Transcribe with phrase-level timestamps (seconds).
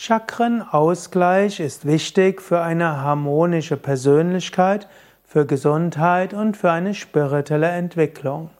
[0.00, 4.86] Chakrenausgleich ist wichtig für eine harmonische Persönlichkeit,
[5.24, 8.50] für Gesundheit und für eine spirituelle Entwicklung.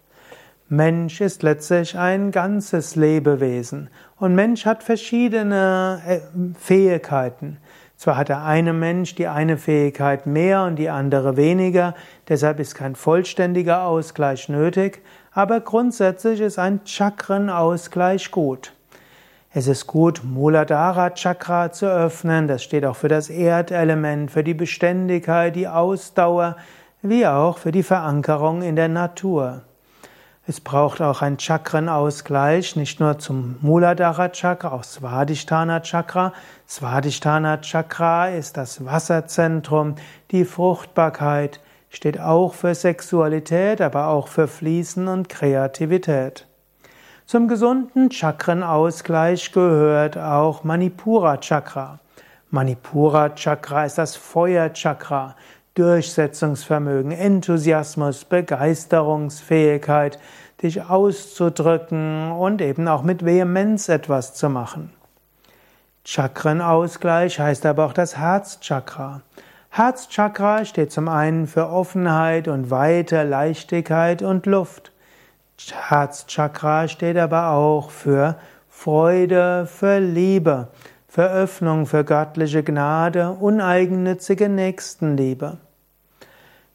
[0.68, 6.18] Mensch ist letztlich ein ganzes Lebewesen und Mensch hat verschiedene äh,
[6.58, 7.58] Fähigkeiten.
[7.96, 11.94] Zwar hat der eine Mensch die eine Fähigkeit mehr und die andere weniger,
[12.28, 18.72] deshalb ist kein vollständiger Ausgleich nötig, aber grundsätzlich ist ein Chakrenausgleich gut.
[19.50, 22.48] Es ist gut, Muladhara Chakra zu öffnen.
[22.48, 26.56] Das steht auch für das Erdelement, für die Beständigkeit, die Ausdauer,
[27.00, 29.62] wie auch für die Verankerung in der Natur.
[30.46, 36.34] Es braucht auch ein Chakrenausgleich, nicht nur zum Muladhara Chakra, auch Svadhisthana Chakra.
[36.66, 39.94] Svadhisthana Chakra ist das Wasserzentrum,
[40.30, 46.47] die Fruchtbarkeit, steht auch für Sexualität, aber auch für Fließen und Kreativität.
[47.28, 51.98] Zum gesunden Chakrenausgleich gehört auch Manipura Chakra.
[52.50, 55.36] Manipura Chakra ist das Feuerchakra.
[55.74, 60.18] Durchsetzungsvermögen, Enthusiasmus, Begeisterungsfähigkeit,
[60.62, 64.90] dich auszudrücken und eben auch mit Vehemenz etwas zu machen.
[66.04, 69.20] Chakrenausgleich heißt aber auch das Herzchakra.
[69.68, 74.92] Herzchakra steht zum einen für Offenheit und Weite, Leichtigkeit und Luft.
[75.66, 78.36] Herzchakra steht aber auch für
[78.68, 80.68] Freude, für Liebe,
[81.08, 85.56] für Öffnung für göttliche Gnade, uneigennützige Nächstenliebe.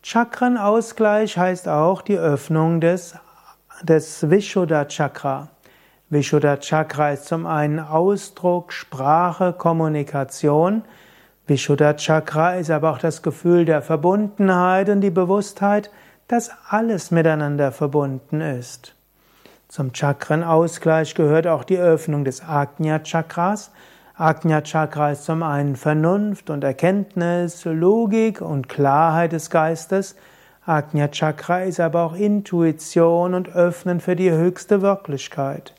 [0.02, 3.16] Chakrenausgleich heißt auch die Öffnung des,
[3.84, 5.48] des Vishuddha Chakra.
[6.10, 10.84] Vishuddha Chakra ist zum einen Ausdruck, Sprache, Kommunikation.
[11.48, 15.90] Vishuddha Chakra ist aber auch das Gefühl der Verbundenheit und die Bewusstheit,
[16.28, 18.96] dass alles miteinander verbunden ist.
[19.68, 23.72] Zum Chakrenausgleich gehört auch die Öffnung des Ajna Chakras.
[24.16, 30.16] Ajna Chakra ist zum einen Vernunft und Erkenntnis, Logik und Klarheit des Geistes.
[30.66, 35.74] Ajna Chakra ist aber auch Intuition und Öffnen für die höchste Wirklichkeit.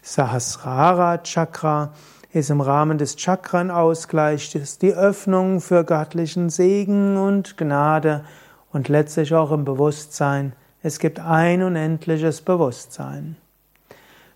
[0.00, 1.92] Sahasrara Chakra
[2.32, 8.24] ist im Rahmen des Chakrenausgleichs die Öffnung für göttlichen Segen und Gnade
[8.76, 13.36] und letztlich auch im Bewusstsein, es gibt ein unendliches Bewusstsein.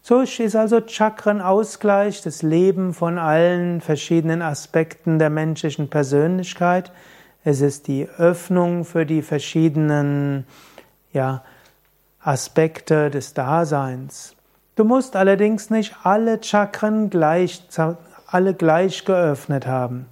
[0.00, 6.90] So ist also Chakrenausgleich das Leben von allen verschiedenen Aspekten der menschlichen Persönlichkeit.
[7.44, 10.46] Es ist die Öffnung für die verschiedenen
[11.12, 11.44] ja,
[12.22, 14.36] Aspekte des Daseins.
[14.74, 17.62] Du musst allerdings nicht alle Chakren gleich,
[18.26, 20.06] alle gleich geöffnet haben.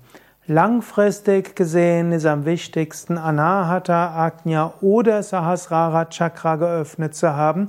[0.51, 7.69] Langfristig gesehen ist am wichtigsten Anahata, Ajna oder Sahasrara Chakra geöffnet zu haben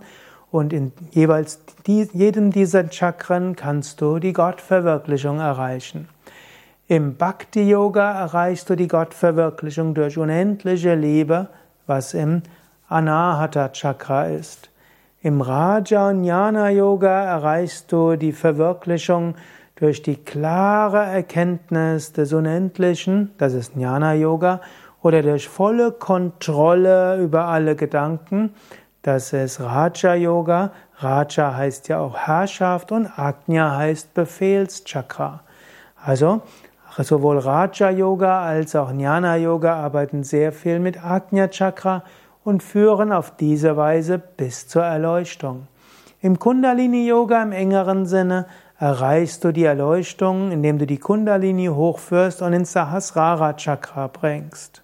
[0.49, 6.07] und in jeweils die, jedem dieser Chakren kannst du die Gottverwirklichung erreichen.
[6.87, 11.49] Im Bhakti Yoga erreichst du die Gottverwirklichung durch unendliche Liebe,
[11.85, 12.43] was im
[12.87, 14.69] Anahata Chakra ist.
[15.21, 19.35] Im Raja Jnana Yoga erreichst du die Verwirklichung
[19.79, 24.59] durch die klare Erkenntnis des Unendlichen, das ist Jnana Yoga,
[25.01, 28.53] oder durch volle Kontrolle über alle Gedanken,
[29.01, 30.71] das ist Raja Yoga.
[30.97, 35.39] Raja heißt ja auch Herrschaft und Ajna heißt Befehlschakra.
[36.03, 36.41] Also
[36.97, 42.03] sowohl Raja Yoga als auch Jnana Yoga arbeiten sehr viel mit Ajna Chakra
[42.43, 45.67] und führen auf diese Weise bis zur Erleuchtung.
[46.21, 48.47] Im Kundalini Yoga im engeren Sinne
[48.79, 54.83] erreichst du die Erleuchtung, indem du die Kundalini hochführst und ins Sahasrara Chakra bringst.